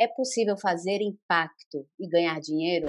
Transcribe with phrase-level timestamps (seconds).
[0.00, 2.86] É possível fazer impacto e ganhar dinheiro?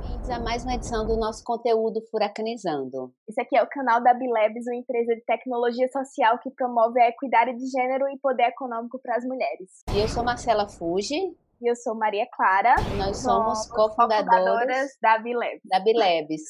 [0.00, 3.12] Bem-vindos a mais uma edição do nosso conteúdo Furacanizando.
[3.28, 7.08] Esse aqui é o canal da Bilebs, uma empresa de tecnologia social que promove a
[7.08, 9.82] equidade de gênero e poder econômico para as mulheres.
[9.92, 11.36] E eu sou Marcela Fuji.
[11.60, 12.76] E eu sou Maria Clara.
[12.96, 15.62] Nós somos cofundadoras da Bilebs.
[15.64, 16.42] Da Bilebs.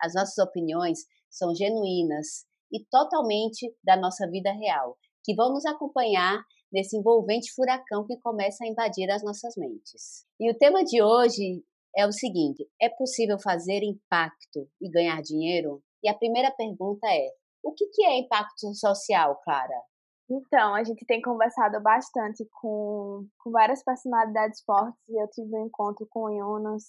[0.00, 6.42] As nossas opiniões são genuínas e totalmente da nossa vida real, que vão nos acompanhar
[6.72, 10.24] nesse envolvente furacão que começa a invadir as nossas mentes.
[10.38, 11.64] E o tema de hoje
[11.96, 15.82] é o seguinte: é possível fazer impacto e ganhar dinheiro?
[16.02, 17.28] E a primeira pergunta é:
[17.62, 19.82] o que é impacto social, Clara?
[20.30, 25.66] Então, a gente tem conversado bastante com, com várias personalidades fortes e eu tive um
[25.66, 26.84] encontro com o Jonas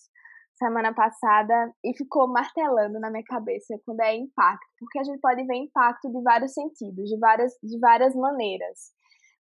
[0.61, 5.43] semana passada e ficou martelando na minha cabeça quando é impacto, porque a gente pode
[5.45, 8.91] ver impacto de vários sentidos, de várias, de várias maneiras.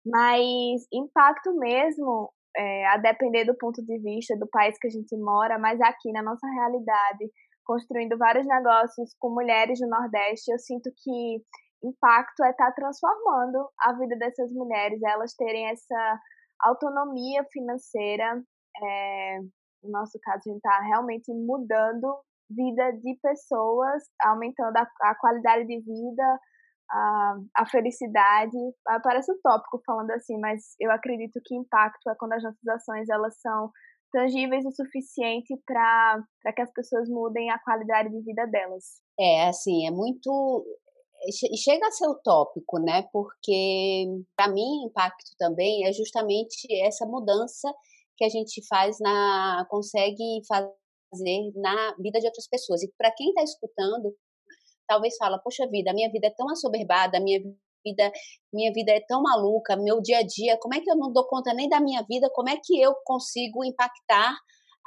[0.06, 5.14] Mas impacto mesmo, é, a depender do ponto de vista do país que a gente
[5.18, 7.30] mora, mas aqui na nossa realidade,
[7.64, 11.42] construindo vários negócios com mulheres do Nordeste, eu sinto que
[11.84, 16.20] impacto é estar tá transformando a vida dessas mulheres, elas terem essa
[16.62, 18.42] autonomia financeira,
[18.82, 19.38] é,
[19.82, 22.18] no nosso caso, a gente está realmente mudando
[22.50, 26.40] vida de pessoas, aumentando a, a qualidade de vida,
[26.90, 28.56] a, a, felicidade.
[28.88, 33.08] Ah, parece utópico falando assim, mas eu acredito que impacto é quando as nossas ações
[33.08, 33.70] elas são
[34.12, 39.00] tangíveis o suficiente para que as pessoas mudem a qualidade de vida delas.
[39.18, 40.64] É, assim, é muito
[41.56, 43.06] chega a ser utópico, né?
[43.12, 47.70] Porque para mim impacto também é justamente essa mudança
[48.20, 52.82] que a gente faz na consegue fazer na vida de outras pessoas.
[52.82, 54.14] E para quem está escutando,
[54.86, 58.12] talvez fala, poxa vida, a minha vida é tão assoberbada, a minha vida,
[58.52, 61.26] minha vida é tão maluca, meu dia a dia, como é que eu não dou
[61.26, 62.28] conta nem da minha vida?
[62.34, 64.36] Como é que eu consigo impactar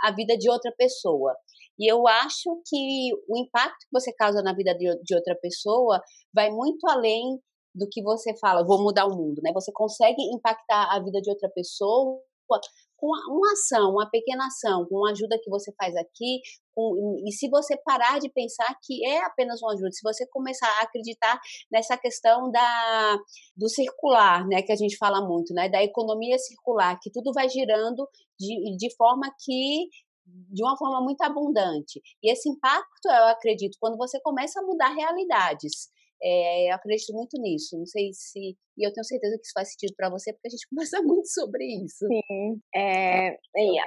[0.03, 1.35] a vida de outra pessoa?
[1.79, 5.99] E eu acho que o impacto que você causa na vida de, de outra pessoa
[6.31, 7.39] vai muito além
[7.73, 9.51] do que você fala, vou mudar o mundo, né?
[9.53, 12.21] Você consegue impactar a vida de outra pessoa
[13.03, 16.39] com uma ação, uma pequena ação, com uma ajuda que você faz aqui,
[16.73, 20.69] com, e se você parar de pensar que é apenas uma ajuda, se você começar
[20.79, 21.37] a acreditar
[21.69, 23.17] nessa questão da,
[23.57, 27.49] do circular, né, que a gente fala muito, né, da economia circular, que tudo vai
[27.49, 28.07] girando
[28.39, 29.89] de, de forma que
[30.25, 32.01] de uma forma muito abundante.
[32.23, 35.89] E esse impacto, eu acredito, quando você começa a mudar realidades,
[36.23, 37.77] é, eu acredito muito nisso.
[37.77, 38.55] Não sei se.
[38.77, 41.27] E eu tenho certeza que isso faz sentido para você, porque a gente conversa muito
[41.27, 42.07] sobre isso.
[42.07, 42.61] Sim.
[42.73, 43.37] É,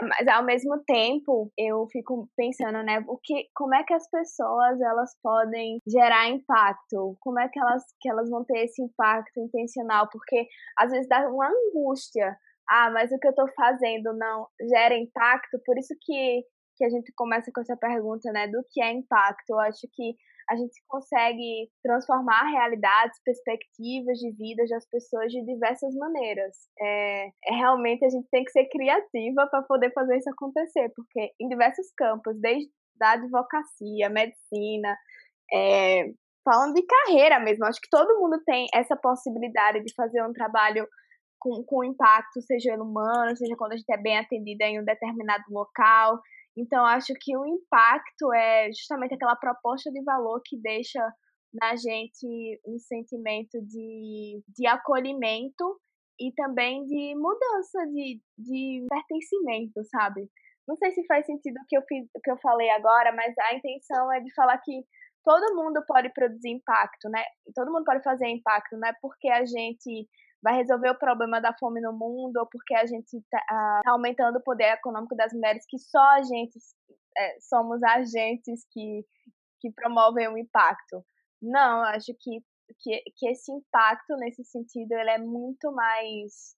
[0.02, 3.02] mas ao mesmo tempo, eu fico pensando, né?
[3.08, 7.16] O que, como é que as pessoas elas podem gerar impacto?
[7.20, 10.08] Como é que elas, que elas vão ter esse impacto intencional?
[10.12, 10.46] Porque
[10.78, 12.36] às vezes dá uma angústia.
[12.68, 16.42] Ah, mas o que eu estou fazendo não gera impacto, por isso que,
[16.76, 18.46] que a gente começa com essa pergunta, né?
[18.48, 19.50] Do que é impacto?
[19.50, 20.16] Eu acho que
[20.48, 26.56] a gente consegue transformar realidades, perspectivas de vida das pessoas de diversas maneiras.
[26.80, 31.32] É, é realmente a gente tem que ser criativa para poder fazer isso acontecer, porque
[31.40, 34.96] em diversos campos, desde da advocacia, medicina,
[35.52, 36.04] é,
[36.44, 40.86] falando de carreira mesmo, acho que todo mundo tem essa possibilidade de fazer um trabalho
[41.38, 45.44] com, com impacto, seja humano, seja quando a gente é bem atendida em um determinado
[45.50, 46.20] local,
[46.56, 51.00] então, acho que o impacto é justamente aquela proposta de valor que deixa
[51.52, 55.80] na gente um sentimento de, de acolhimento
[56.18, 60.28] e também de mudança, de, de pertencimento, sabe?
[60.66, 63.34] Não sei se faz sentido o que eu, fiz, o que eu falei agora, mas
[63.38, 64.82] a intenção é de falar que
[65.22, 67.22] todo mundo pode produzir impacto, né?
[67.54, 70.08] Todo mundo pode fazer impacto, não é porque a gente
[70.46, 74.36] vai resolver o problema da fome no mundo ou porque a gente está tá aumentando
[74.36, 76.56] o poder econômico das mulheres, que só a gente
[77.18, 79.04] é, somos agentes que,
[79.60, 81.04] que promovem o impacto.
[81.42, 82.44] Não, eu acho que,
[82.78, 86.54] que, que esse impacto, nesse sentido, ele é muito mais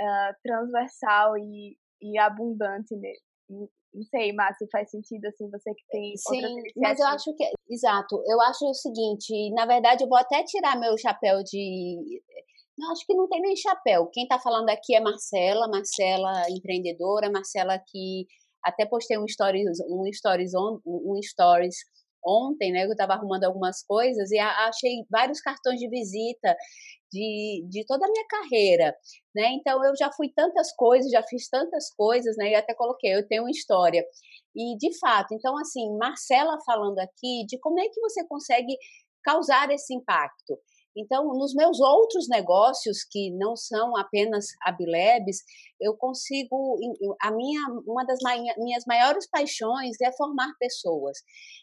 [0.00, 3.20] uh, transversal e, e abundante nele.
[3.48, 8.20] Não sei, Márcia, faz sentido assim, você que tem Sim, mas eu acho que, exato,
[8.26, 12.20] eu acho o seguinte, na verdade eu vou até tirar meu chapéu de
[12.78, 14.06] não, acho que não tem nem chapéu.
[14.12, 18.26] Quem está falando aqui é Marcela, Marcela empreendedora, Marcela que
[18.62, 21.76] até postei um stories, um stories, on, um stories
[22.24, 22.84] ontem, né?
[22.84, 26.56] Eu estava arrumando algumas coisas e achei vários cartões de visita
[27.12, 28.94] de, de toda a minha carreira,
[29.34, 29.50] né?
[29.52, 32.50] Então eu já fui tantas coisas, já fiz tantas coisas, né?
[32.50, 34.04] E até coloquei, eu tenho uma história.
[34.54, 38.76] E de fato, então assim, Marcela falando aqui de como é que você consegue
[39.24, 40.58] causar esse impacto.
[40.98, 45.38] Então, nos meus outros negócios, que não são apenas a Bilebs,
[45.80, 46.76] eu consigo.
[47.22, 48.18] A minha, uma das
[48.58, 51.18] minhas maiores paixões é formar pessoas.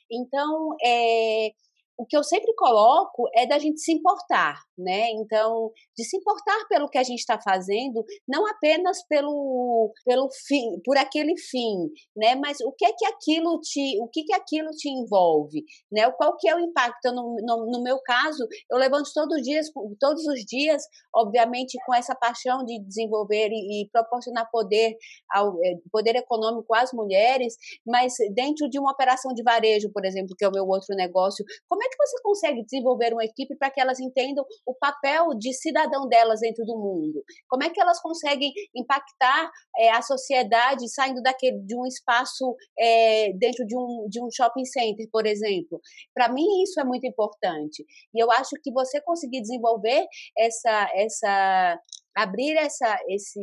[0.10, 1.50] Então, é,
[1.98, 5.10] o que eu sempre coloco é da gente se importar, né?
[5.12, 10.80] Então, de se importar pelo que a gente está fazendo, não apenas pelo, pelo fim,
[10.84, 12.36] por aquele fim, né?
[12.36, 16.10] Mas o que é que aquilo te, o que que aquilo te envolve, né?
[16.12, 17.12] Qual que é o impacto?
[17.12, 20.84] No, no, no meu caso, eu levanto todos os dias, todos os dias,
[21.14, 24.98] obviamente, com essa paixão de desenvolver e, e proporcionar poder
[25.32, 27.56] ao é, poder econômico às mulheres,
[27.86, 31.46] mas dentro de uma operação de varejo, por exemplo, que é o meu outro negócio,
[31.70, 35.54] como é que você consegue desenvolver uma equipe para que elas entendam o papel de
[35.54, 37.24] cidadão delas dentro do mundo?
[37.48, 43.32] Como é que elas conseguem impactar é, a sociedade saindo daquele, de um espaço é,
[43.34, 45.80] dentro de um, de um shopping center, por exemplo?
[46.14, 47.86] Para mim, isso é muito importante.
[48.14, 50.06] E eu acho que você conseguir desenvolver
[50.38, 51.80] essa, essa
[52.16, 53.42] abrir essa, esse,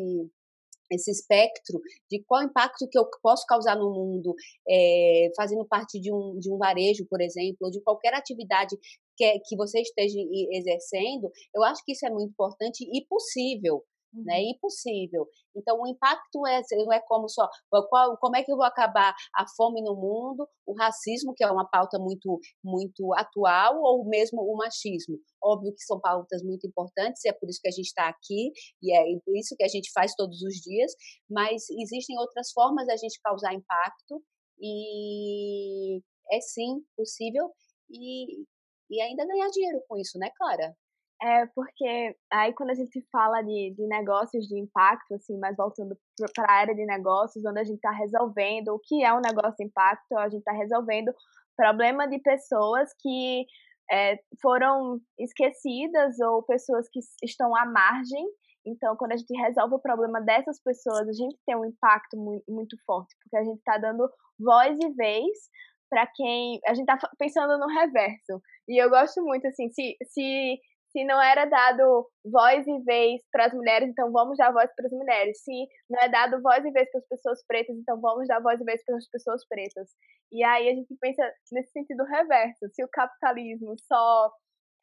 [0.93, 1.81] esse espectro
[2.11, 4.35] de qual impacto que eu posso causar no mundo,
[4.69, 8.77] é, fazendo parte de um, de um varejo, por exemplo, ou de qualquer atividade
[9.17, 10.19] que, é, que você esteja
[10.53, 14.38] exercendo, eu acho que isso é muito importante e possível né?
[14.38, 14.50] Uhum.
[14.50, 15.26] Impossível.
[15.56, 17.49] Então, o impacto é, não é como só
[17.88, 21.50] qual, como é que eu vou acabar a fome no mundo, o racismo, que é
[21.50, 25.19] uma pauta muito, muito atual, ou mesmo o machismo.
[25.43, 28.53] Óbvio que são pautas muito importantes, e é por isso que a gente está aqui,
[28.82, 29.03] e é
[29.38, 30.93] isso que a gente faz todos os dias,
[31.31, 34.23] mas existem outras formas da gente causar impacto,
[34.61, 36.00] e
[36.31, 37.50] é sim possível,
[37.91, 38.44] e,
[38.91, 40.75] e ainda ganhar dinheiro com isso, né, Clara?
[41.23, 45.97] É, porque aí quando a gente fala de, de negócios de impacto, assim, mas voltando
[46.35, 49.55] para a área de negócios, onde a gente está resolvendo o que é um negócio
[49.57, 51.13] de impacto, a gente está resolvendo
[51.57, 53.47] problema de pessoas que
[53.93, 58.27] é, foram esquecidas ou pessoas que estão à margem.
[58.67, 62.45] Então, quando a gente resolve o problema dessas pessoas, a gente tem um impacto muito,
[62.49, 64.11] muito forte, porque a gente está dando
[64.41, 65.39] voz e vez
[65.89, 66.59] para quem.
[66.67, 68.41] A gente está pensando no reverso.
[68.69, 70.59] E eu gosto muito, assim, se, se
[70.93, 74.87] se não era dado voz e vez para as mulheres, então vamos dar voz para
[74.87, 75.43] as mulheres.
[75.43, 78.61] Se não é dado voz e vez para as pessoas pretas, então vamos dar voz
[78.61, 79.91] e vez para as pessoas pretas.
[80.31, 82.69] E aí a gente pensa nesse sentido reverso.
[82.73, 84.31] Se o capitalismo só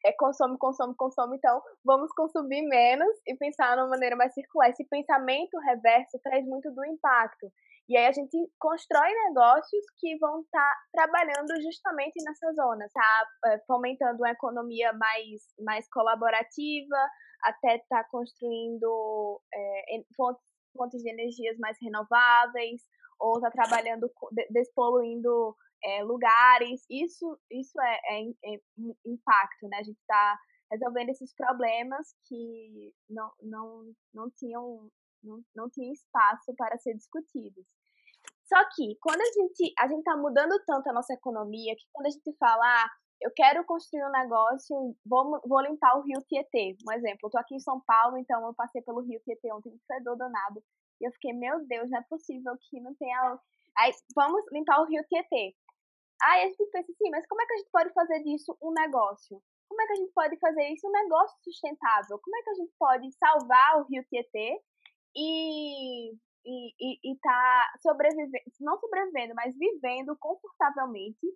[0.04, 4.70] é, consome, consome, consome, então vamos consumir menos e pensar de uma maneira mais circular.
[4.70, 7.50] Esse pensamento reverso traz muito do impacto.
[7.88, 13.26] E aí a gente constrói negócios que vão estar tá trabalhando justamente nessa zona, tá
[13.46, 16.96] é, fomentando uma economia mais, mais colaborativa,
[17.42, 20.44] até tá construindo é, fontes,
[20.76, 22.80] fontes de energias mais renováveis,
[23.18, 24.10] ou tá trabalhando,
[24.50, 26.84] despoluindo é, lugares.
[26.90, 28.60] Isso, isso é, é, é
[29.06, 29.78] impacto, né?
[29.78, 30.38] A gente está
[30.70, 34.90] resolvendo esses problemas que não, não, não tinham
[35.22, 37.66] não, não tinha espaço para ser discutidos.
[38.44, 42.06] Só que quando a gente a gente está mudando tanto a nossa economia que quando
[42.06, 42.90] a gente fala, ah,
[43.20, 47.20] eu quero construir um negócio, vou, vou limpar o rio Tietê, um exemplo.
[47.24, 50.62] Eu tô aqui em São Paulo, então eu passei pelo rio Tietê ontem, fedor danado.
[51.00, 53.38] E eu fiquei, meu Deus, não é possível que não tenha.
[53.78, 55.54] Aí, vamos limpar o rio Tietê.
[56.22, 58.72] Aí a gente pensa assim, mas como é que a gente pode fazer disso um
[58.72, 59.42] negócio?
[59.68, 62.18] Como é que a gente pode fazer isso um negócio sustentável?
[62.18, 64.60] Como é que a gente pode salvar o rio Tietê
[65.16, 66.10] e,
[66.44, 71.26] e, e, e tá sobrevivendo, não sobrevivendo, mas vivendo confortavelmente,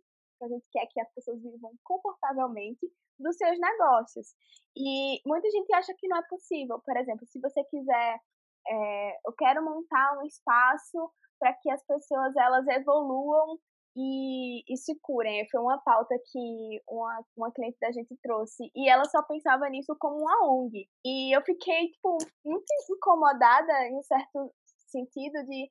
[0.42, 4.34] a gente quer que as pessoas vivam confortavelmente dos seus negócios.
[4.76, 6.80] E muita gente acha que não é possível.
[6.84, 8.20] Por exemplo, se você quiser,
[8.66, 13.58] é, eu quero montar um espaço para que as pessoas elas evoluam
[13.96, 15.46] e, e se curem.
[15.50, 19.96] Foi uma pauta que uma, uma cliente da gente trouxe e ela só pensava nisso
[19.98, 20.88] como uma ONG.
[21.04, 24.52] E eu fiquei, tipo, muito incomodada em um certo
[24.88, 25.70] sentido de,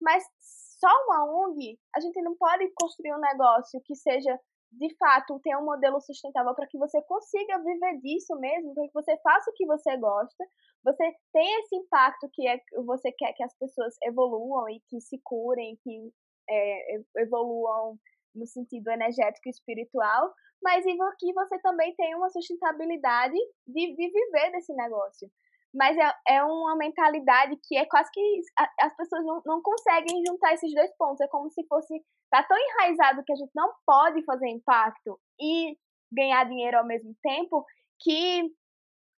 [0.00, 0.24] mas
[0.78, 4.38] só uma ONG, a gente não pode construir um negócio que seja
[4.72, 8.92] de fato ter um modelo sustentável para que você consiga viver disso mesmo, para que
[8.92, 10.44] você faça o que você gosta,
[10.84, 15.20] você tem esse impacto que é você quer que as pessoas evoluam e que se
[15.22, 16.12] curem, que
[16.48, 17.98] é, evoluam
[18.34, 20.32] no sentido energético e espiritual,
[20.62, 20.84] mas
[21.18, 23.36] que você também tem uma sustentabilidade
[23.66, 25.30] de, de viver desse negócio.
[25.74, 28.40] Mas é, é uma mentalidade que é quase que
[28.80, 31.20] as pessoas não, não conseguem juntar esses dois pontos.
[31.20, 32.00] É como se fosse.
[32.30, 35.76] Tá tão enraizado que a gente não pode fazer impacto e
[36.12, 37.64] ganhar dinheiro ao mesmo tempo
[38.00, 38.50] que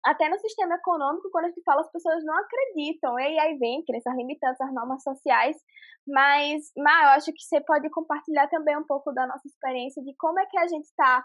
[0.07, 3.19] até no sistema econômico, quando a gente fala, as pessoas não acreditam.
[3.19, 5.57] E aí vem crenças limitantes, as normas sociais.
[6.07, 10.15] Mas, mas eu acho que você pode compartilhar também um pouco da nossa experiência de
[10.17, 11.25] como é que a gente está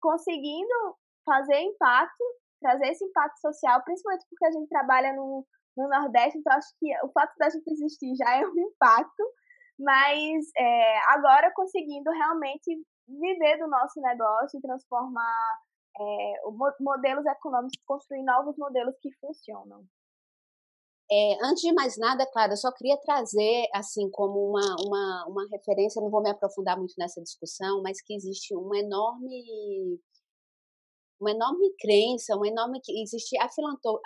[0.00, 2.24] conseguindo fazer impacto
[2.60, 6.90] trazer esse impacto social, principalmente porque a gente trabalha no, no Nordeste, então acho que
[7.04, 9.24] o fato da gente existir já é um impacto,
[9.78, 15.58] mas é, agora conseguindo realmente viver do nosso negócio e transformar
[16.00, 16.40] é,
[16.80, 19.84] modelos econômicos, construir novos modelos que funcionam.
[21.10, 25.48] É, antes de mais nada, claro, eu só queria trazer, assim, como uma, uma, uma
[25.50, 29.98] referência, não vou me aprofundar muito nessa discussão, mas que existe uma enorme
[31.20, 33.48] uma enorme crença, uma enorme que existe a,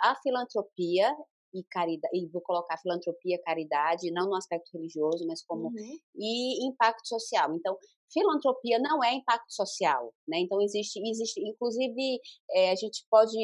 [0.01, 1.15] a filantropia
[1.53, 5.97] e caridade, e vou colocar filantropia, caridade, não no aspecto religioso, mas como uhum.
[6.15, 7.55] e impacto social.
[7.55, 7.77] Então,
[8.13, 10.39] filantropia não é impacto social, né?
[10.39, 12.19] Então existe, existe, inclusive
[12.51, 13.35] é, a gente pode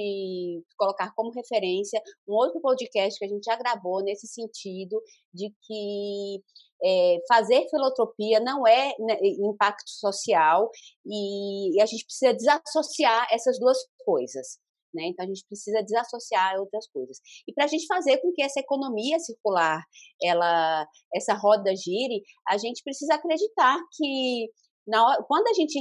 [0.78, 5.02] colocar como referência um outro podcast que a gente já gravou nesse sentido
[5.34, 6.42] de que
[6.84, 10.70] é, fazer filantropia não é né, impacto social
[11.06, 14.60] e, e a gente precisa desassociar essas duas coisas.
[14.94, 15.08] Né?
[15.08, 17.20] Então a gente precisa desassociar outras coisas.
[17.48, 19.84] E para a gente fazer com que essa economia circular,
[20.24, 24.50] ela, essa roda gire, a gente precisa acreditar que
[24.98, 25.78] hora, quando a gente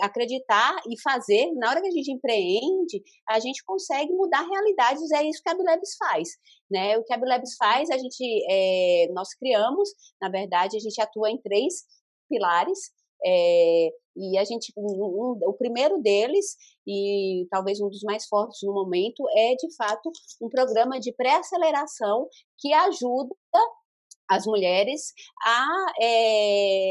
[0.00, 5.10] acreditar e fazer, na hora que a gente empreende, a gente consegue mudar realidades.
[5.12, 6.28] É isso que a Abilabs faz,
[6.70, 6.96] né?
[6.96, 9.90] O que a Abilabs faz, a gente, é, nós criamos,
[10.20, 11.84] na verdade, a gente atua em três
[12.28, 12.78] pilares.
[13.24, 16.56] É, e a gente, um, o primeiro deles,
[16.86, 20.10] e talvez um dos mais fortes no momento, é de fato
[20.40, 23.34] um programa de pré-aceleração que ajuda
[24.28, 26.88] as mulheres a é,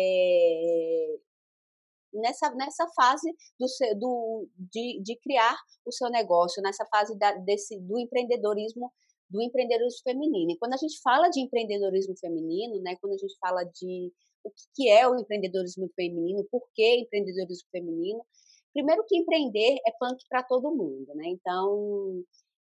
[2.14, 3.68] nessa, nessa fase do,
[4.00, 5.56] do, de, de criar
[5.86, 8.92] o seu negócio, nessa fase da, desse, do empreendedorismo
[9.30, 10.52] do empreendedorismo feminino.
[10.52, 14.12] E quando a gente fala de empreendedorismo feminino, né, quando a gente fala de
[14.48, 18.26] o que é o empreendedorismo feminino, por que empreendedorismo feminino.
[18.74, 21.28] Primeiro que empreender é punk para todo mundo, né?
[21.28, 22.24] Então,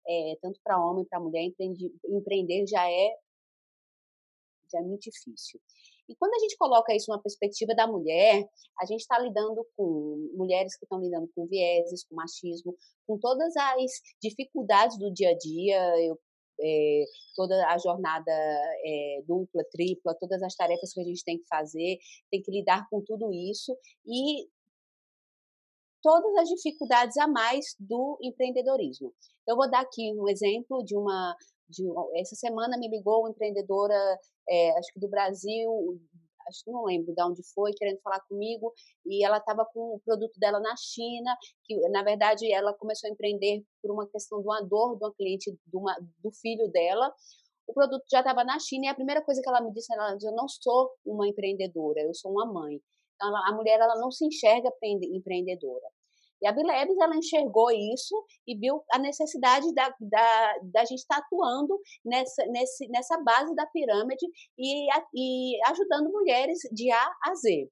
[0.07, 1.49] é, tanto para homem, para mulher,
[2.09, 3.15] empreender, já é
[4.71, 5.59] já é muito difícil.
[6.07, 8.45] E quando a gente coloca isso numa perspectiva da mulher,
[8.79, 12.75] a gente está lidando com mulheres que estão lidando com vieses, com machismo,
[13.07, 16.05] com todas as dificuldades do dia a dia.
[16.05, 16.19] Eu
[16.61, 17.03] é,
[17.35, 21.97] toda a jornada é, dupla, tripla, todas as tarefas que a gente tem que fazer,
[22.29, 23.75] tem que lidar com tudo isso
[24.05, 24.47] e
[26.01, 29.13] todas as dificuldades a mais do empreendedorismo.
[29.47, 31.35] Eu vou dar aqui um exemplo de uma.
[31.69, 31.83] De,
[32.15, 33.95] essa semana me ligou uma empreendedora,
[34.49, 35.99] é, acho que do Brasil,
[36.47, 38.73] acho que não lembro de onde foi, querendo falar comigo,
[39.05, 43.13] e ela estava com o produto dela na China, que na verdade ela começou a
[43.13, 47.13] empreender por uma questão de uma dor de uma cliente, de uma, do filho dela.
[47.67, 50.13] O produto já estava na China e a primeira coisa que ela me disse, ela
[50.15, 52.81] disse, eu não sou uma empreendedora, eu sou uma mãe.
[53.15, 55.87] Então, ela, a mulher ela não se enxerga empreendedora.
[56.41, 58.15] E a Bilebs, ela enxergou isso
[58.47, 63.53] e viu a necessidade da, da, da gente estar tá atuando nessa, nesse, nessa base
[63.55, 64.25] da pirâmide
[64.57, 67.69] e, e ajudando mulheres de A a Z.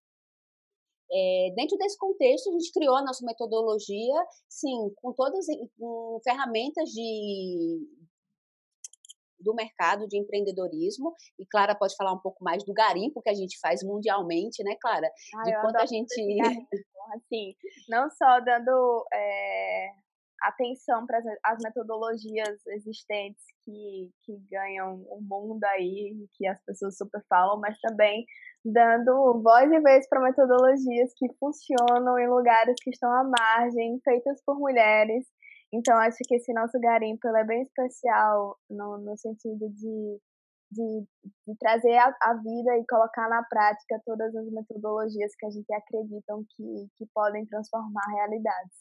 [1.12, 5.48] É, dentro desse contexto, a gente criou a nossa metodologia, sim, com todas
[5.80, 7.80] com ferramentas de,
[9.40, 11.16] do mercado de empreendedorismo.
[11.40, 14.76] E Clara pode falar um pouco mais do garimpo que a gente faz mundialmente, né,
[14.80, 15.10] Clara?
[15.36, 16.14] Ah, de quanto a gente.
[17.14, 17.56] Assim,
[17.90, 19.90] não só dando é,
[20.44, 27.22] atenção para as metodologias existentes que, que ganham o mundo aí, que as pessoas super
[27.28, 28.26] falam, mas também
[28.64, 34.42] dando voz e vez para metodologias que funcionam em lugares que estão à margem, feitas
[34.46, 35.26] por mulheres.
[35.72, 40.20] Então, acho que esse nosso garimpo é bem especial no, no sentido de,
[40.72, 41.06] de,
[41.48, 45.74] de trazer a, a, vida e colocar na prática todas as metodologias que a gente
[45.74, 48.78] acredita que, que podem transformar realidades.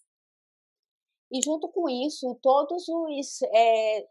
[1.32, 3.42] E junto com isso, todos os.
[3.54, 4.06] É,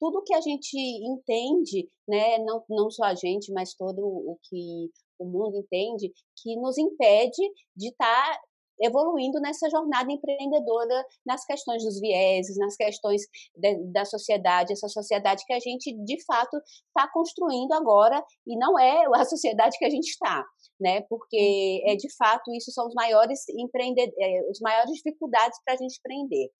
[0.00, 4.90] tudo que a gente entende, né, não, não só a gente, mas todo o que
[5.18, 6.10] o mundo entende,
[6.42, 7.42] que nos impede
[7.76, 8.40] de estar tá
[8.80, 13.22] evoluindo nessa jornada empreendedora nas questões dos vieses, nas questões
[13.54, 18.78] de, da sociedade, essa sociedade que a gente de fato está construindo agora e não
[18.78, 20.44] é a sociedade que a gente está,
[20.80, 21.02] né?
[21.02, 25.76] Porque é de fato isso são os maiores empreender, é, os maiores dificuldades para a
[25.76, 26.50] gente empreender.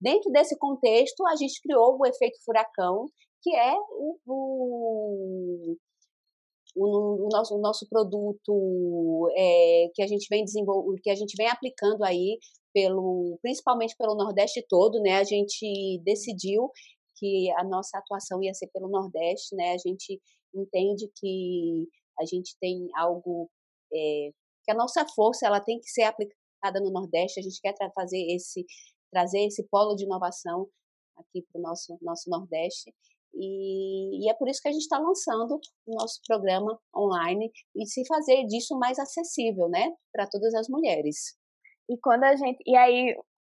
[0.00, 3.06] Dentro desse contexto, a gente criou o efeito furacão,
[3.42, 5.76] que é o, o
[6.76, 11.34] o, o, nosso, o nosso produto é, que a gente vem desenvolvendo, que a gente
[11.36, 12.38] vem aplicando aí
[12.74, 15.16] pelo, principalmente pelo Nordeste todo, né?
[15.16, 16.70] A gente decidiu
[17.16, 19.72] que a nossa atuação ia ser pelo Nordeste, né?
[19.72, 20.20] A gente
[20.54, 21.88] entende que
[22.20, 23.50] a gente tem algo
[23.92, 24.30] é,
[24.64, 27.40] que a nossa força ela tem que ser aplicada no Nordeste.
[27.40, 28.64] A gente quer fazer esse
[29.10, 30.68] trazer esse polo de inovação
[31.16, 32.92] aqui para o nosso, nosso Nordeste.
[33.34, 37.86] E, e, é por isso que a gente está lançando o nosso programa online e
[37.86, 41.36] se fazer disso mais acessível, né, para todas as mulheres.
[41.88, 42.62] E quando a gente.
[42.66, 43.14] E aí,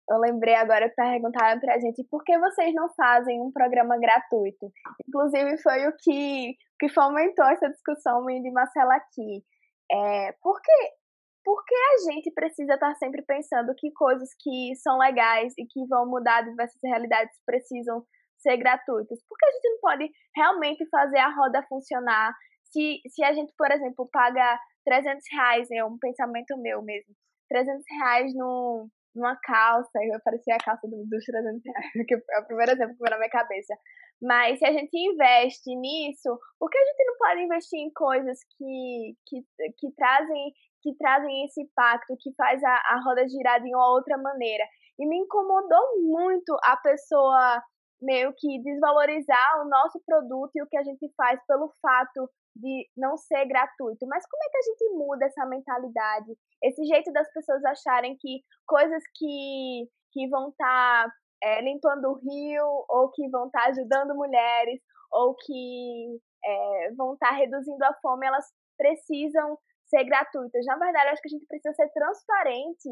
[0.09, 3.97] eu lembrei agora que perguntaram para a gente por que vocês não fazem um programa
[3.97, 4.71] gratuito.
[5.07, 9.43] Inclusive, foi o que, que fomentou essa discussão, Mindy e Marcela aqui.
[9.91, 11.01] É, por que
[11.43, 16.05] porque a gente precisa estar sempre pensando que coisas que são legais e que vão
[16.05, 18.05] mudar diversas realidades precisam
[18.41, 19.19] ser gratuitas?
[19.27, 22.33] Porque a gente não pode realmente fazer a roda funcionar
[22.71, 27.13] se, se a gente, por exemplo, paga 300 reais, é um pensamento meu mesmo,
[27.49, 32.39] 300 reais num, numa calça, e parecia a calça do, dos 300 reais, que é
[32.39, 33.75] o primeiro exemplo que veio na minha cabeça.
[34.21, 38.39] Mas se a gente investe nisso, por que a gente não pode investir em coisas
[38.57, 39.41] que, que,
[39.77, 44.17] que trazem que trazem esse impacto, que faz a, a roda girar de uma outra
[44.17, 44.63] maneira.
[44.97, 47.61] E me incomodou muito a pessoa
[48.01, 52.89] meio que desvalorizar o nosso produto e o que a gente faz pelo fato de
[52.97, 54.05] não ser gratuito.
[54.07, 56.33] Mas como é que a gente muda essa mentalidade?
[56.63, 62.19] Esse jeito das pessoas acharem que coisas que, que vão estar tá, é, limpando o
[62.19, 64.81] rio, ou que vão estar tá ajudando mulheres,
[65.11, 68.45] ou que é, vão estar tá reduzindo a fome, elas
[68.77, 70.65] precisam ser gratuitas.
[70.65, 72.89] Na verdade, acho que a gente precisa ser transparente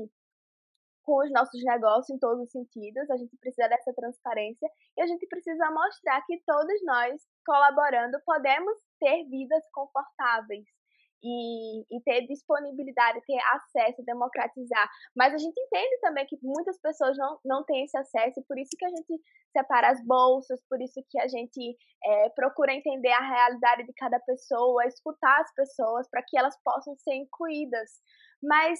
[1.10, 5.08] com os nossos negócios em todos os sentidos, a gente precisa dessa transparência e a
[5.08, 10.66] gente precisa mostrar que todos nós, colaborando, podemos ter vidas confortáveis
[11.24, 14.88] e, e ter disponibilidade, ter acesso, democratizar.
[15.18, 18.78] Mas a gente entende também que muitas pessoas não, não têm esse acesso, por isso
[18.78, 19.20] que a gente
[19.52, 21.76] separa as bolsas, por isso que a gente
[22.06, 26.96] é, procura entender a realidade de cada pessoa, escutar as pessoas para que elas possam
[26.98, 27.90] ser incluídas.
[28.44, 28.80] Mas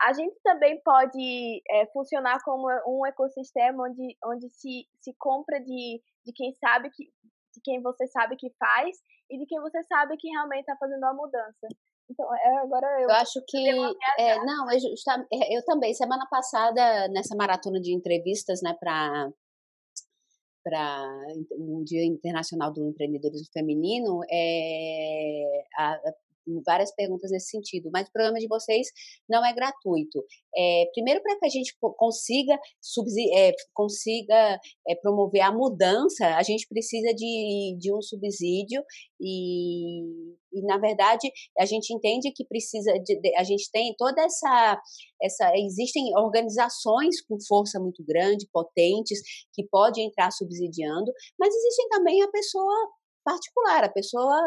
[0.00, 6.02] a gente também pode é, funcionar como um ecossistema onde, onde se, se compra de,
[6.24, 7.10] de quem sabe que
[7.56, 8.98] de quem você sabe que faz
[9.30, 11.66] e de quem você sabe que realmente está fazendo a mudança.
[12.08, 13.08] Então, é, agora eu.
[13.08, 13.68] Eu acho que.
[14.18, 14.78] É, não, eu,
[15.32, 15.92] é, eu também.
[15.94, 19.30] Semana passada, nessa maratona de entrevistas, né, para
[20.62, 21.06] para
[21.52, 26.00] o Dia Internacional do Empreendedorismo Feminino, é, a,
[26.64, 28.88] várias perguntas nesse sentido, mas o programa de vocês
[29.28, 30.24] não é gratuito.
[30.56, 32.54] É, primeiro, para que a gente consiga,
[33.34, 38.82] é, consiga é, promover a mudança, a gente precisa de, de um subsídio
[39.20, 40.02] e,
[40.52, 44.80] e, na verdade, a gente entende que precisa, de, de, a gente tem toda essa,
[45.22, 49.20] essa, existem organizações com força muito grande, potentes,
[49.52, 52.90] que podem entrar subsidiando, mas existem também a pessoa
[53.26, 54.40] particular, a pessoa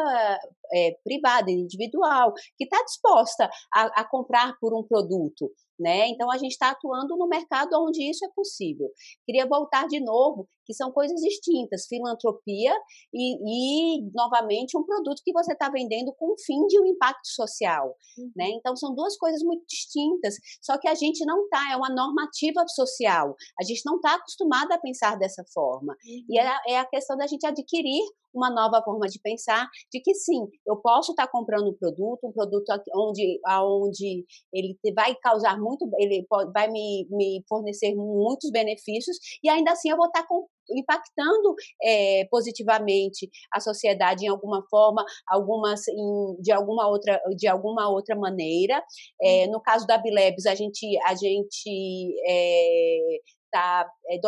[0.72, 5.52] é, privada, individual, que está disposta a, a comprar por um produto.
[5.80, 6.08] Né?
[6.08, 8.86] Então a gente está atuando no mercado onde isso é possível.
[9.24, 12.72] Queria voltar de novo que são coisas distintas, filantropia
[13.14, 17.26] e, e novamente um produto que você está vendendo com o fim de um impacto
[17.26, 18.30] social, uhum.
[18.36, 18.50] né?
[18.50, 20.34] Então são duas coisas muito distintas.
[20.60, 23.34] Só que a gente não está, é uma normativa social.
[23.58, 25.96] A gente não está acostumada a pensar dessa forma.
[26.04, 26.24] Uhum.
[26.28, 28.02] E é, é a questão da gente adquirir
[28.34, 32.32] uma nova forma de pensar, de que sim, eu posso estar comprando um produto, um
[32.32, 32.64] produto
[32.94, 39.72] onde, onde ele vai causar muito, ele vai me, me fornecer muitos benefícios, e ainda
[39.72, 46.36] assim eu vou estar com, impactando é, positivamente a sociedade em alguma forma, algumas em,
[46.40, 48.82] de alguma outra de alguma outra maneira.
[49.20, 54.20] É, no caso da Bilebs, a gente a gente é, está é,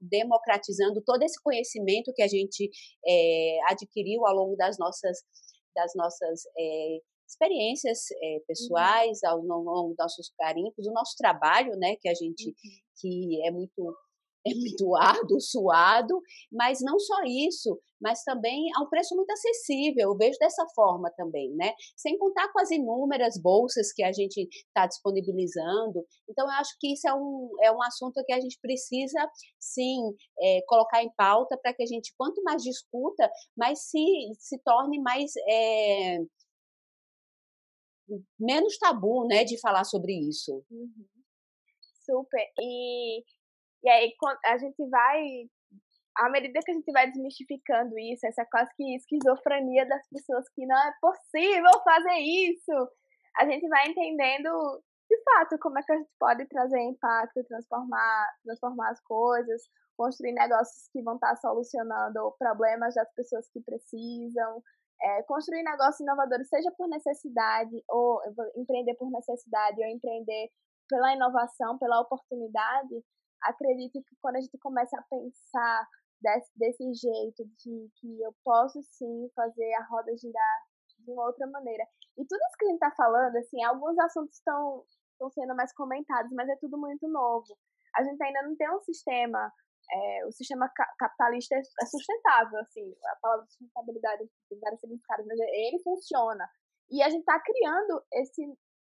[0.00, 2.68] democratizando todo esse conhecimento que a gente
[3.06, 5.18] é, adquiriu ao longo das nossas,
[5.74, 6.42] das nossas
[7.34, 12.48] experiências é, pessoais, ao longo dos nossos carimpos, o nosso trabalho, né, que a gente
[12.48, 12.54] uhum.
[13.00, 13.94] que é muito
[14.46, 16.20] é muito árduo, suado,
[16.52, 21.10] mas não só isso, mas também a um preço muito acessível, eu vejo dessa forma
[21.16, 21.72] também, né?
[21.96, 26.04] Sem contar com as inúmeras bolsas que a gente está disponibilizando.
[26.28, 29.18] Então, eu acho que isso é um, é um assunto que a gente precisa,
[29.58, 29.98] sim,
[30.38, 34.04] é, colocar em pauta para que a gente, quanto mais discuta, mais se,
[34.38, 35.32] se torne mais.
[35.48, 36.18] É,
[38.38, 40.64] menos tabu, né, de falar sobre isso.
[40.70, 41.06] Uhum.
[42.04, 42.46] Super.
[42.60, 43.24] E
[43.84, 44.14] e aí
[44.46, 45.46] a gente vai,
[46.16, 50.64] à medida que a gente vai desmistificando isso, essa quase que esquizofrenia das pessoas que
[50.64, 52.72] não é possível fazer isso,
[53.36, 58.26] a gente vai entendendo de fato como é que a gente pode trazer impacto, transformar,
[58.42, 59.62] transformar as coisas,
[59.98, 64.62] construir negócios que vão estar solucionando problemas das pessoas que precisam,
[65.02, 68.20] é, construir negócios inovadores, seja por necessidade, ou
[68.56, 70.50] empreender por necessidade, ou empreender
[70.88, 73.02] pela inovação, pela oportunidade,
[73.42, 75.88] acredito que quando a gente começa a pensar
[76.20, 80.58] desse, desse jeito, de que eu posso sim fazer a roda girar
[80.98, 81.84] de uma outra maneira.
[82.16, 84.84] E tudo isso que a gente está falando, assim, alguns assuntos estão
[85.32, 87.56] sendo mais comentados, mas é tudo muito novo.
[87.96, 89.52] A gente ainda não tem um sistema,
[89.90, 95.38] é, o sistema capitalista é, é sustentável, assim, a palavra sustentabilidade tem vários significados, mas
[95.40, 96.48] ele funciona.
[96.90, 98.42] E a gente está criando esse,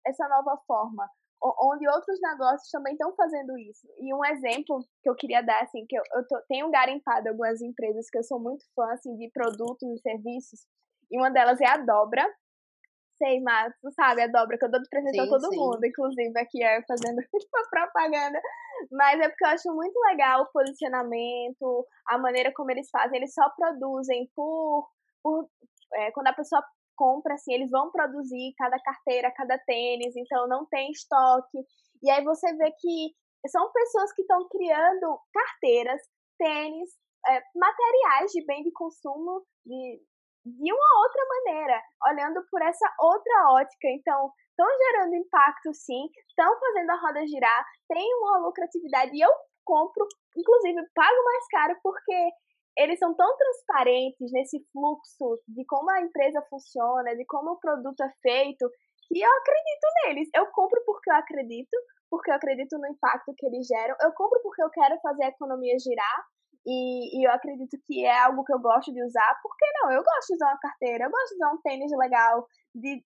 [0.06, 1.08] essa nova forma
[1.44, 3.88] onde outros negócios também estão fazendo isso.
[4.00, 7.62] E um exemplo que eu queria dar, assim, que eu, eu tô, tenho garimpado algumas
[7.62, 10.66] empresas que eu sou muito fã, assim, de produtos e serviços,
[11.12, 12.26] e uma delas é a Dobra.
[13.18, 15.58] Sei, mas tu sabe, a Dobra, que eu dou de presente a todo sim.
[15.58, 18.42] mundo, inclusive aqui é fazendo uma propaganda.
[18.92, 23.18] Mas é porque eu acho muito legal o posicionamento, a maneira como eles fazem.
[23.18, 24.90] Eles só produzem por.
[25.24, 25.50] por
[25.94, 26.62] é, quando a pessoa
[26.98, 31.60] compra, assim, eles vão produzir cada carteira, cada tênis, então não tem estoque.
[32.04, 33.16] E aí você vê que
[33.48, 36.02] são pessoas que estão criando carteiras,
[36.38, 36.90] tênis,
[37.28, 40.02] é, materiais de bem de consumo de,
[40.46, 43.88] de uma outra maneira, olhando por essa outra ótica.
[43.90, 49.30] Então, estão gerando impacto sim, estão fazendo a roda girar, tem uma lucratividade e eu
[49.66, 50.06] compro,
[50.38, 52.30] inclusive pago mais caro porque
[52.78, 58.02] eles são tão transparentes nesse fluxo de como a empresa funciona, de como o produto
[58.02, 58.70] é feito,
[59.08, 60.30] que eu acredito neles.
[60.36, 61.78] Eu compro porque eu acredito,
[62.10, 63.96] porque eu acredito no impacto que eles geram.
[64.02, 66.26] Eu compro porque eu quero fazer a economia girar.
[66.66, 69.40] E, e eu acredito que é algo que eu gosto de usar.
[69.42, 69.92] Por que não?
[69.92, 73.04] Eu gosto de usar uma carteira, eu gosto de usar um tênis legal, de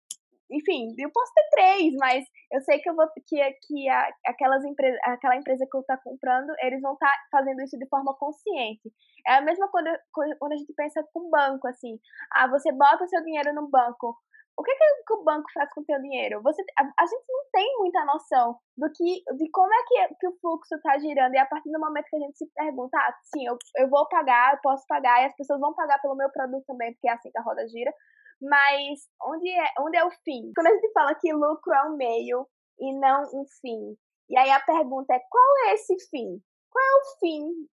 [0.50, 4.64] enfim, eu posso ter três, mas eu sei que eu vou que, que a, aquelas
[4.64, 8.14] empresas, aquela empresa que eu estou comprando, eles vão estar tá fazendo isso de forma
[8.14, 8.92] consciente.
[9.26, 11.98] É a mesma coisa quando a gente pensa com banco, assim.
[12.32, 14.16] Ah, você bota seu dinheiro no banco.
[14.58, 14.72] O que,
[15.06, 16.40] que o banco faz com o seu dinheiro?
[16.42, 20.28] Você, a, a, gente não tem muita noção do que, de como é que, que
[20.28, 21.34] o fluxo está girando.
[21.34, 24.08] E a partir do momento que a gente se pergunta, ah, sim, eu, eu vou
[24.08, 27.12] pagar, eu posso pagar, e as pessoas vão pagar pelo meu produto também, porque é
[27.12, 27.92] assim que a roda gira
[28.40, 30.52] mas onde é, onde é o fim?
[30.54, 32.46] Quando a gente fala que lucro é um meio
[32.78, 33.96] e não um fim.
[34.28, 36.40] E aí a pergunta é: qual é esse fim?
[36.70, 37.68] Qual é o fim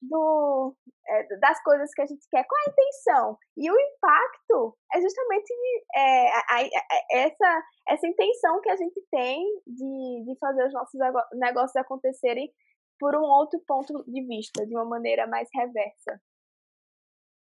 [0.00, 0.74] do,
[1.08, 2.44] é, das coisas que a gente quer?
[2.46, 3.38] Qual a intenção?
[3.56, 5.52] E o impacto é justamente
[5.94, 6.68] é, a, a,
[7.12, 11.00] essa, essa intenção que a gente tem de, de fazer os nossos
[11.34, 12.52] negócios acontecerem
[12.98, 16.20] por um outro ponto de vista, de uma maneira mais reversa.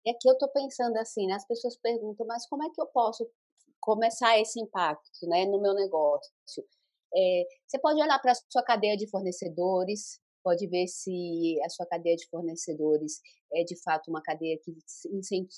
[0.05, 1.35] E aqui eu estou pensando assim, né?
[1.35, 3.29] As pessoas perguntam, mas como é que eu posso
[3.81, 6.65] começar esse impacto, né, no meu negócio?
[7.15, 11.87] É, você pode olhar para a sua cadeia de fornecedores, pode ver se a sua
[11.87, 13.21] cadeia de fornecedores
[13.53, 14.73] é de fato uma cadeia que,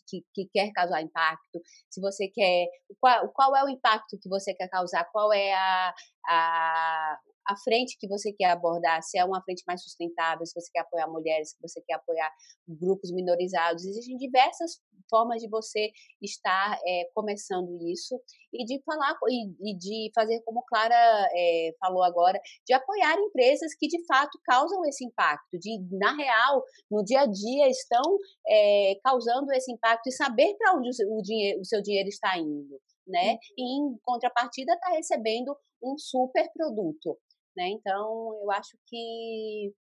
[0.06, 2.66] que, que quer causar impacto, se você quer,
[3.00, 5.94] qual, qual é o impacto que você quer causar, qual é a,
[6.26, 10.70] a, a frente que você quer abordar, se é uma frente mais sustentável, se você
[10.72, 12.30] quer apoiar mulheres, se você quer apoiar
[12.68, 13.84] grupos minorizados.
[13.84, 15.90] Existem diversas formas de você
[16.22, 18.18] estar é, começando isso
[18.52, 23.74] e de falar e, e de fazer como Clara é, falou agora, de apoiar empresas
[23.74, 28.02] que de fato causam esse impacto, de na real no dia a dia estão
[28.48, 32.80] é, causando esse impacto e saber para onde o, dinheiro, o seu dinheiro está indo.
[33.06, 33.38] Né?
[33.58, 37.18] E em contrapartida está recebendo um super produto.
[37.56, 37.68] Né?
[37.70, 39.72] Então, eu acho que,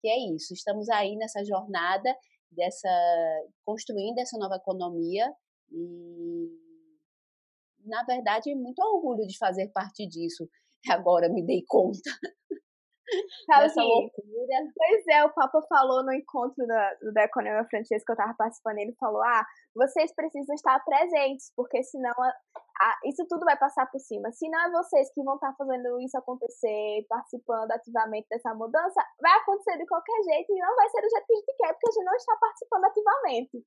[0.00, 0.54] que é isso.
[0.54, 2.14] Estamos aí nessa jornada
[2.54, 2.88] dessa
[3.64, 5.32] construindo essa nova economia
[5.70, 6.48] e
[7.84, 10.48] na verdade muito orgulho de fazer parte disso.
[10.90, 11.98] Agora me dei conta.
[13.46, 14.72] Sabe Essa loucura.
[14.74, 18.78] Pois é, o Papa falou no encontro da, da Economia Francesa que eu estava participando,
[18.78, 22.14] ele falou: ah, vocês precisam estar presentes, porque senão
[23.04, 24.32] isso tudo vai passar por cima.
[24.32, 29.32] Se não é vocês que vão estar fazendo isso acontecer, participando ativamente dessa mudança, vai
[29.38, 31.88] acontecer de qualquer jeito e não vai ser do jeito que a gente quer, porque
[31.88, 33.66] a gente não está participando ativamente.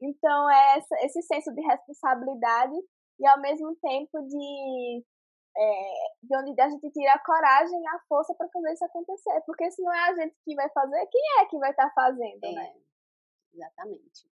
[0.00, 2.74] Então, é esse senso de responsabilidade
[3.18, 5.04] e, ao mesmo tempo, de
[5.58, 5.92] é,
[6.22, 9.40] de onde a gente tira a coragem e a força para fazer isso acontecer.
[9.46, 11.94] Porque se não é a gente que vai fazer, quem é que vai estar tá
[11.94, 12.74] fazendo, é, né?
[13.54, 14.35] Exatamente.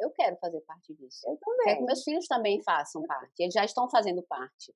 [0.00, 1.20] Eu quero fazer parte disso.
[1.28, 1.64] Eu também.
[1.64, 3.32] Quero que meus filhos também façam parte.
[3.38, 4.74] Eles já estão fazendo parte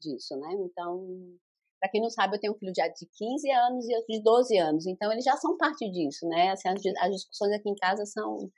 [0.00, 0.48] disso, né?
[0.60, 1.36] Então,
[1.80, 2.82] para quem não sabe, eu tenho um filho de
[3.16, 4.86] 15 anos e outro de 12 anos.
[4.86, 6.50] Então, eles já são parte disso, né?
[6.50, 8.50] Assim, as, as discussões aqui em casa são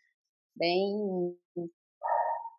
[0.56, 1.36] bem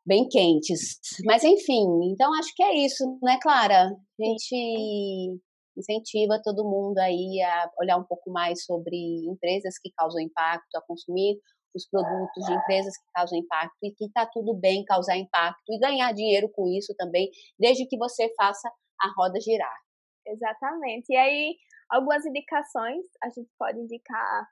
[0.06, 1.00] bem quentes.
[1.24, 3.90] Mas enfim, então acho que é isso, né, Clara?
[3.90, 5.40] A gente
[5.78, 10.82] incentiva todo mundo aí a olhar um pouco mais sobre empresas que causam impacto, a
[10.82, 11.40] consumir
[11.76, 15.80] os produtos de empresas que causam impacto e que está tudo bem causar impacto e
[15.80, 18.70] ganhar dinheiro com isso também, desde que você faça
[19.02, 19.78] a roda girar.
[20.26, 21.06] Exatamente.
[21.10, 21.56] E aí,
[21.90, 24.48] algumas indicações, a gente pode indicar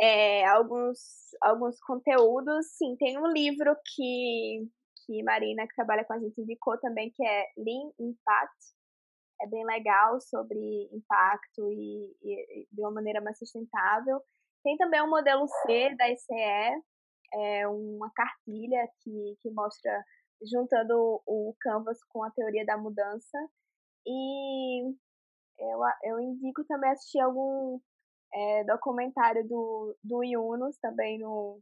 [0.00, 0.98] é, alguns,
[1.42, 2.66] alguns conteúdos.
[2.76, 4.68] Sim, tem um livro que,
[5.04, 8.82] que Marina, que trabalha com a gente, indicou também, que é Lean Impact.
[9.40, 14.20] É bem legal sobre impacto e, e de uma maneira mais sustentável.
[14.62, 16.82] Tem também o modelo C da ICE,
[17.34, 19.90] é uma cartilha que, que mostra
[20.50, 23.38] juntando o Canvas com a teoria da mudança.
[24.06, 24.94] E
[25.58, 27.80] eu, eu indico também assistir algum
[28.34, 31.60] é, documentário do, do Yunus também no,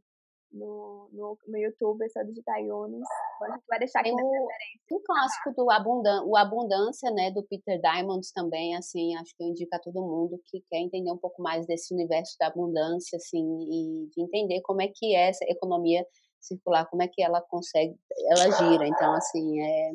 [0.51, 3.07] no, no, no YouTube, é só digitar Yunus.
[3.41, 7.79] A gente vai deixar aqui o, Um clássico do Abundan o Abundância, né, do Peter
[7.79, 11.41] Diamond também, assim, acho que eu indico a todo mundo que quer entender um pouco
[11.41, 16.05] mais desse universo da abundância, assim, e de entender como é que é essa economia
[16.39, 17.95] circular, como é que ela consegue,
[18.29, 18.87] ela gira.
[18.87, 19.91] Então, assim, é,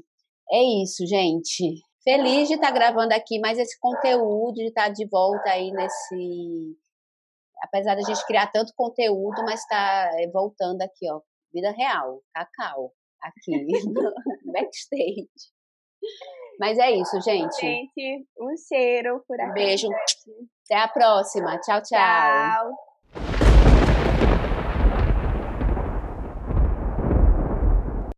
[0.53, 1.75] é isso, gente.
[2.03, 6.77] Feliz de estar gravando aqui mais esse conteúdo, de estar de volta aí nesse.
[7.63, 11.21] Apesar da gente criar tanto conteúdo, mas está voltando aqui, ó.
[11.53, 12.93] Vida real, cacau,
[13.23, 13.67] aqui,
[14.53, 15.29] backstage.
[16.59, 17.61] Mas é isso, gente.
[17.61, 19.51] Gente, um cheiro por aqui.
[19.51, 19.89] Um beijo.
[20.65, 21.59] Até a próxima.
[21.61, 21.99] Tchau, tchau.
[21.99, 22.96] Tchau.